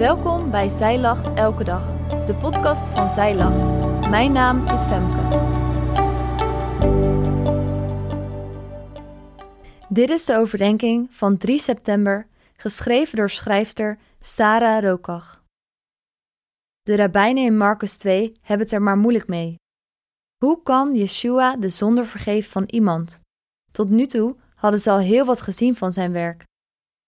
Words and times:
Welkom 0.00 0.50
bij 0.50 0.68
Zij 0.68 0.98
Lacht 0.98 1.38
Elke 1.38 1.64
Dag, 1.64 1.86
de 2.26 2.34
podcast 2.34 2.88
van 2.88 3.10
Zij 3.10 3.34
Lacht. 3.34 3.70
Mijn 4.10 4.32
naam 4.32 4.66
is 4.66 4.82
Femke. 4.82 5.28
Dit 9.88 10.10
is 10.10 10.24
de 10.24 10.36
overdenking 10.36 11.08
van 11.10 11.36
3 11.36 11.58
september, 11.58 12.26
geschreven 12.56 13.16
door 13.16 13.30
schrijfster 13.30 13.98
Sarah 14.20 14.82
Rokach. 14.82 15.42
De 16.82 16.96
rabbijnen 16.96 17.44
in 17.44 17.56
Marcus 17.56 17.98
2 17.98 18.36
hebben 18.40 18.66
het 18.66 18.74
er 18.74 18.82
maar 18.82 18.98
moeilijk 18.98 19.28
mee. 19.28 19.54
Hoe 20.44 20.62
kan 20.62 20.94
Yeshua 20.94 21.56
de 21.56 21.68
zonde 21.68 22.04
vergeven 22.04 22.50
van 22.50 22.64
iemand? 22.66 23.20
Tot 23.72 23.90
nu 23.90 24.06
toe 24.06 24.36
hadden 24.54 24.80
ze 24.80 24.90
al 24.90 24.98
heel 24.98 25.24
wat 25.24 25.40
gezien 25.40 25.76
van 25.76 25.92
zijn 25.92 26.12
werk. 26.12 26.44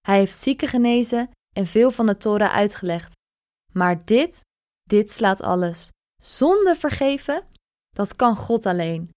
Hij 0.00 0.18
heeft 0.18 0.38
zieken 0.38 0.68
genezen 0.68 1.30
en 1.52 1.66
veel 1.66 1.90
van 1.90 2.06
de 2.06 2.16
Torah 2.16 2.52
uitgelegd. 2.52 3.12
Maar 3.72 4.04
dit, 4.04 4.40
dit 4.82 5.10
slaat 5.10 5.40
alles. 5.40 5.88
Zonde 6.22 6.76
vergeven? 6.76 7.46
Dat 7.88 8.16
kan 8.16 8.36
God 8.36 8.66
alleen. 8.66 9.10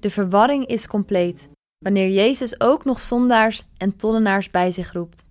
De 0.00 0.10
verwarring 0.10 0.66
is 0.66 0.86
compleet 0.86 1.48
wanneer 1.78 2.08
Jezus 2.08 2.60
ook 2.60 2.84
nog 2.84 3.00
zondaars 3.00 3.64
en 3.76 3.96
tollenaars 3.96 4.50
bij 4.50 4.70
zich 4.70 4.92
roept. 4.92 5.24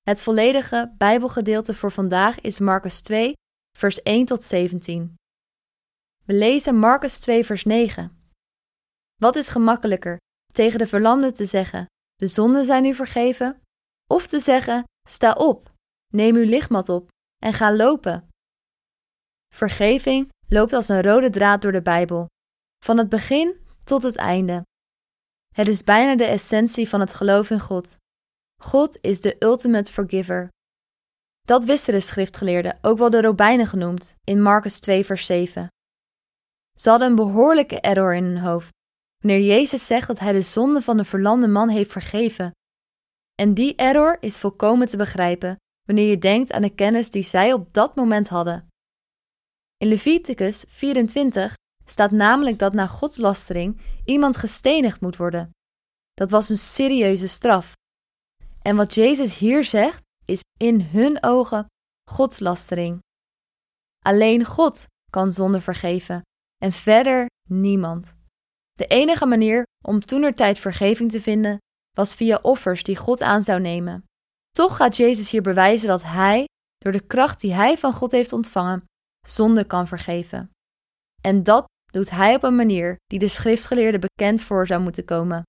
Het 0.00 0.22
volledige 0.22 0.94
Bijbelgedeelte 0.98 1.74
voor 1.74 1.92
vandaag 1.92 2.40
is 2.40 2.58
Marcus 2.58 3.00
2, 3.00 3.32
vers 3.78 4.02
1 4.02 4.24
tot 4.24 4.42
17. 4.42 5.14
We 6.24 6.32
lezen 6.32 6.76
Marcus 6.76 7.18
2, 7.18 7.44
vers 7.44 7.64
9. 7.64 8.32
Wat 9.20 9.36
is 9.36 9.48
gemakkelijker, 9.48 10.16
tegen 10.52 10.78
de 10.78 10.86
verlamde 10.86 11.32
te 11.32 11.46
zeggen: 11.46 11.86
De 12.14 12.26
zonden 12.26 12.64
zijn 12.64 12.84
u 12.84 12.94
vergeven, 12.94 13.60
of 14.06 14.26
te 14.26 14.38
zeggen: 14.38 14.84
Sta 15.08 15.32
op, 15.32 15.72
neem 16.12 16.36
uw 16.36 16.44
lichtmat 16.44 16.88
op 16.88 17.08
en 17.42 17.52
ga 17.52 17.76
lopen. 17.76 18.28
Vergeving 19.54 20.28
loopt 20.48 20.72
als 20.72 20.88
een 20.88 21.02
rode 21.02 21.30
draad 21.30 21.62
door 21.62 21.72
de 21.72 21.82
Bijbel, 21.82 22.26
van 22.84 22.98
het 22.98 23.08
begin 23.08 23.60
tot 23.84 24.02
het 24.02 24.16
einde. 24.16 24.62
Het 25.54 25.68
is 25.68 25.84
bijna 25.84 26.16
de 26.16 26.24
essentie 26.24 26.88
van 26.88 27.00
het 27.00 27.12
geloof 27.12 27.50
in 27.50 27.60
God. 27.60 27.96
God 28.62 28.98
is 29.00 29.20
de 29.20 29.36
ultimate 29.38 29.92
forgiver. 29.92 30.48
Dat 31.40 31.64
wisten 31.64 31.94
de 31.94 32.00
schriftgeleerden, 32.00 32.78
ook 32.82 32.98
wel 32.98 33.10
de 33.10 33.20
Robijnen 33.20 33.66
genoemd, 33.66 34.14
in 34.24 34.42
Marcus 34.42 34.80
2, 34.80 35.04
vers 35.04 35.26
7. 35.26 35.68
Ze 36.78 36.90
hadden 36.90 37.08
een 37.08 37.14
behoorlijke 37.14 37.80
error 37.80 38.14
in 38.14 38.24
hun 38.24 38.38
hoofd, 38.38 38.70
wanneer 39.18 39.40
Jezus 39.40 39.86
zegt 39.86 40.06
dat 40.06 40.18
hij 40.18 40.32
de 40.32 40.42
zonde 40.42 40.80
van 40.80 40.96
de 40.96 41.04
verlamde 41.04 41.48
man 41.48 41.68
heeft 41.68 41.92
vergeven. 41.92 42.50
En 43.40 43.54
die 43.54 43.74
error 43.74 44.16
is 44.20 44.38
volkomen 44.38 44.88
te 44.88 44.96
begrijpen 44.96 45.56
wanneer 45.86 46.10
je 46.10 46.18
denkt 46.18 46.52
aan 46.52 46.62
de 46.62 46.74
kennis 46.74 47.10
die 47.10 47.22
zij 47.22 47.52
op 47.52 47.74
dat 47.74 47.96
moment 47.96 48.28
hadden. 48.28 48.68
In 49.76 49.88
Leviticus 49.88 50.64
24 50.68 51.54
staat 51.84 52.10
namelijk 52.10 52.58
dat 52.58 52.72
na 52.72 52.86
godslastering 52.86 53.80
iemand 54.04 54.36
gestenigd 54.36 55.00
moet 55.00 55.16
worden. 55.16 55.50
Dat 56.12 56.30
was 56.30 56.48
een 56.48 56.58
serieuze 56.58 57.28
straf. 57.28 57.72
En 58.62 58.76
wat 58.76 58.94
Jezus 58.94 59.38
hier 59.38 59.64
zegt, 59.64 60.02
is 60.24 60.40
in 60.58 60.80
hun 60.80 61.22
ogen 61.22 61.66
godslastering. 62.10 62.98
Alleen 64.04 64.44
God 64.44 64.86
kan 65.10 65.32
zonde 65.32 65.60
vergeven 65.60 66.22
en 66.56 66.72
verder 66.72 67.26
niemand. 67.48 68.14
De 68.72 68.86
enige 68.86 69.26
manier 69.26 69.62
om 69.84 70.00
toenertijd 70.00 70.58
vergeving 70.58 71.10
te 71.10 71.20
vinden 71.20 71.58
was 71.90 72.14
via 72.14 72.38
offers 72.42 72.82
die 72.82 72.96
God 72.96 73.20
aan 73.20 73.42
zou 73.42 73.60
nemen. 73.60 74.04
Toch 74.50 74.76
gaat 74.76 74.96
Jezus 74.96 75.30
hier 75.30 75.42
bewijzen 75.42 75.88
dat 75.88 76.02
Hij, 76.02 76.44
door 76.78 76.92
de 76.92 77.06
kracht 77.06 77.40
die 77.40 77.52
Hij 77.52 77.78
van 77.78 77.92
God 77.92 78.12
heeft 78.12 78.32
ontvangen, 78.32 78.84
zonde 79.26 79.64
kan 79.64 79.88
vergeven. 79.88 80.50
En 81.22 81.42
dat 81.42 81.64
doet 81.92 82.10
Hij 82.10 82.34
op 82.34 82.42
een 82.42 82.54
manier 82.54 82.96
die 83.06 83.18
de 83.18 83.28
schriftgeleerden 83.28 84.00
bekend 84.00 84.40
voor 84.40 84.66
zou 84.66 84.80
moeten 84.80 85.04
komen. 85.04 85.42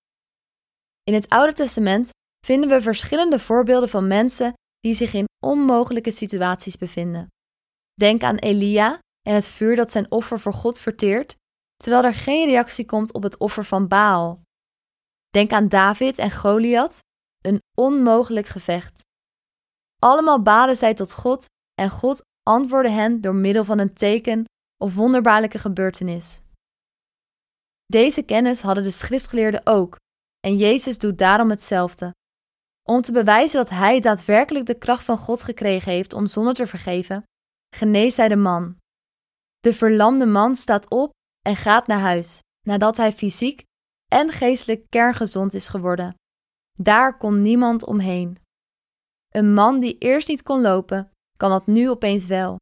In 1.03 1.13
het 1.13 1.29
Oude 1.29 1.53
Testament 1.53 2.09
vinden 2.45 2.69
we 2.69 2.81
verschillende 2.81 3.39
voorbeelden 3.39 3.89
van 3.89 4.07
mensen 4.07 4.53
die 4.79 4.93
zich 4.93 5.13
in 5.13 5.25
onmogelijke 5.45 6.11
situaties 6.11 6.77
bevinden. 6.77 7.27
Denk 7.93 8.23
aan 8.23 8.35
Elia 8.35 8.99
en 9.27 9.35
het 9.35 9.47
vuur 9.47 9.75
dat 9.75 9.91
zijn 9.91 10.11
offer 10.11 10.39
voor 10.39 10.53
God 10.53 10.79
verteert, 10.79 11.35
terwijl 11.75 12.03
er 12.03 12.13
geen 12.13 12.45
reactie 12.45 12.85
komt 12.85 13.13
op 13.13 13.23
het 13.23 13.37
offer 13.37 13.65
van 13.65 13.87
Baal. 13.87 14.41
Denk 15.31 15.51
aan 15.51 15.67
David 15.67 16.17
en 16.17 16.31
Goliath, 16.31 16.99
een 17.41 17.61
onmogelijk 17.77 18.47
gevecht. 18.47 19.01
Allemaal 19.99 20.41
baden 20.41 20.75
zij 20.75 20.93
tot 20.93 21.13
God 21.13 21.45
en 21.81 21.89
God 21.89 22.23
antwoordde 22.43 22.91
hen 22.91 23.21
door 23.21 23.35
middel 23.35 23.63
van 23.63 23.79
een 23.79 23.93
teken 23.93 24.45
of 24.77 24.95
wonderbaarlijke 24.95 25.59
gebeurtenis. 25.59 26.41
Deze 27.85 28.23
kennis 28.23 28.61
hadden 28.61 28.83
de 28.83 28.91
schriftgeleerden 28.91 29.65
ook, 29.65 29.95
en 30.39 30.57
Jezus 30.57 30.97
doet 30.97 31.17
daarom 31.17 31.49
hetzelfde. 31.49 32.11
Om 32.89 33.01
te 33.01 33.11
bewijzen 33.11 33.57
dat 33.57 33.69
hij 33.69 33.99
daadwerkelijk 33.99 34.65
de 34.65 34.77
kracht 34.77 35.03
van 35.03 35.17
God 35.17 35.43
gekregen 35.43 35.91
heeft 35.91 36.13
om 36.13 36.25
zonde 36.25 36.53
te 36.53 36.65
vergeven, 36.65 37.23
geneest 37.75 38.17
hij 38.17 38.27
de 38.27 38.35
man. 38.35 38.77
De 39.59 39.73
verlamde 39.73 40.25
man 40.25 40.55
staat 40.55 40.89
op 40.89 41.11
en 41.45 41.55
gaat 41.55 41.87
naar 41.87 41.99
huis, 41.99 42.39
nadat 42.67 42.97
hij 42.97 43.11
fysiek 43.11 43.63
en 44.11 44.31
geestelijk 44.31 44.89
kerngezond 44.89 45.53
is 45.53 45.67
geworden. 45.67 46.15
Daar 46.77 47.17
kon 47.17 47.41
niemand 47.41 47.85
omheen. 47.85 48.37
Een 49.29 49.53
man 49.53 49.79
die 49.79 49.97
eerst 49.97 50.27
niet 50.27 50.43
kon 50.43 50.61
lopen, 50.61 51.11
kan 51.37 51.49
dat 51.49 51.67
nu 51.67 51.89
opeens 51.89 52.25
wel. 52.25 52.57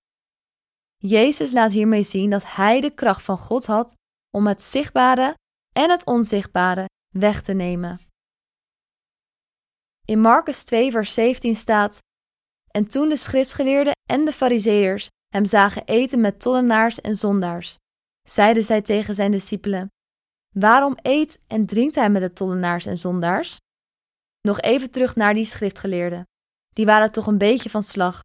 Jezus 0.97 1.51
laat 1.51 1.71
hiermee 1.71 2.03
zien 2.03 2.29
dat 2.29 2.43
hij 2.45 2.81
de 2.81 2.93
kracht 2.93 3.23
van 3.23 3.37
God 3.37 3.65
had 3.65 3.95
om 4.29 4.47
het 4.47 4.63
zichtbare 4.63 5.33
en 5.75 5.89
het 5.89 6.05
onzichtbare 6.05 6.85
weg 7.15 7.41
te 7.41 7.53
nemen. 7.53 7.99
In 10.05 10.19
Marcus 10.19 10.63
2, 10.63 10.91
vers 10.91 11.13
17 11.13 11.55
staat: 11.55 11.97
En 12.71 12.87
toen 12.87 13.09
de 13.09 13.17
schriftgeleerden 13.17 13.93
en 14.09 14.25
de 14.25 14.31
fariseërs 14.31 15.07
hem 15.27 15.45
zagen 15.45 15.85
eten 15.85 16.21
met 16.21 16.39
tollenaars 16.39 17.01
en 17.01 17.15
zondaars, 17.15 17.75
zeiden 18.27 18.63
zij 18.63 18.81
tegen 18.81 19.15
zijn 19.15 19.31
discipelen: 19.31 19.87
Waarom 20.55 20.97
eet 21.01 21.39
en 21.47 21.65
drinkt 21.65 21.95
hij 21.95 22.09
met 22.09 22.21
de 22.21 22.33
tollenaars 22.33 22.85
en 22.85 22.97
zondaars? 22.97 23.57
Nog 24.41 24.59
even 24.59 24.91
terug 24.91 25.15
naar 25.15 25.33
die 25.33 25.45
schriftgeleerden. 25.45 26.23
Die 26.69 26.85
waren 26.85 27.11
toch 27.11 27.27
een 27.27 27.37
beetje 27.37 27.69
van 27.69 27.83
slag. 27.83 28.21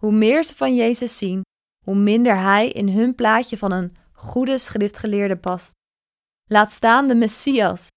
Hoe 0.00 0.12
meer 0.12 0.44
ze 0.44 0.56
van 0.56 0.74
Jezus 0.74 1.18
zien, 1.18 1.42
hoe 1.84 1.94
minder 1.94 2.36
hij 2.36 2.68
in 2.68 2.88
hun 2.88 3.14
plaatje 3.14 3.56
van 3.56 3.72
een 3.72 3.96
goede 4.12 4.58
schriftgeleerde 4.58 5.36
past. 5.36 5.72
Laat 6.50 6.72
staan 6.72 7.08
de 7.08 7.14
Messias. 7.14 7.88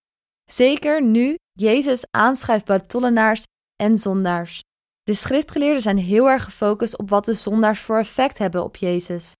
Zeker 0.51 1.03
nu 1.03 1.35
Jezus 1.51 2.03
aanschuift 2.09 2.65
bij 2.65 2.79
tollenaars 2.79 3.43
en 3.75 3.97
zondaars. 3.97 4.61
De 5.03 5.13
schriftgeleerden 5.13 5.81
zijn 5.81 5.97
heel 5.97 6.29
erg 6.29 6.43
gefocust 6.43 6.97
op 6.97 7.09
wat 7.09 7.25
de 7.25 7.33
zondaars 7.33 7.79
voor 7.79 7.97
effect 7.97 8.37
hebben 8.37 8.63
op 8.63 8.75
Jezus. 8.75 9.31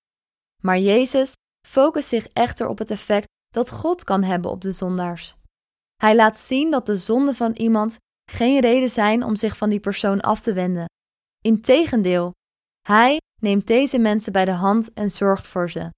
Maar 0.64 0.80
Jezus 0.80 1.34
focust 1.68 2.08
zich 2.08 2.28
echter 2.28 2.68
op 2.68 2.78
het 2.78 2.92
effect 2.92 3.28
dat 3.52 3.70
God 3.70 4.04
kan 4.04 4.24
hebben 4.24 4.52
op 4.52 4.62
de 4.62 4.72
zondaars. 4.72 5.36
Hij 5.96 6.16
laat 6.16 6.38
zien 6.38 6.72
dat 6.72 6.86
de 6.86 6.98
zonden 6.98 7.36
van 7.36 7.52
iemand 7.52 7.98
geen 8.32 8.60
reden 8.60 8.90
zijn 8.90 9.24
om 9.24 9.36
zich 9.36 9.58
van 9.58 9.70
die 9.70 9.80
persoon 9.80 10.20
af 10.20 10.40
te 10.40 10.54
wenden. 10.54 10.86
Integendeel, 11.42 12.32
hij 12.88 13.18
neemt 13.42 13.68
deze 13.68 14.00
mensen 14.00 14.32
bij 14.32 14.46
de 14.46 14.52
hand 14.52 14.94
en 14.94 15.10
zorgt 15.10 15.48
voor 15.48 15.70
ze. 15.70 15.90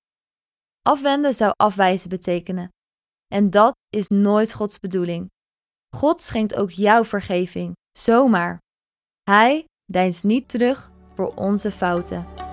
Afwenden 0.81 1.33
zou 1.33 1.53
afwijzen 1.55 2.09
betekenen. 2.09 2.69
En 3.27 3.49
dat 3.49 3.73
is 3.89 4.07
nooit 4.07 4.53
Gods 4.53 4.79
bedoeling. 4.79 5.29
God 5.95 6.21
schenkt 6.21 6.55
ook 6.55 6.69
jou 6.69 7.05
vergeving, 7.05 7.73
zomaar. 7.97 8.57
Hij 9.23 9.65
deinst 9.85 10.23
niet 10.23 10.49
terug 10.49 10.91
voor 11.15 11.33
onze 11.35 11.71
fouten. 11.71 12.52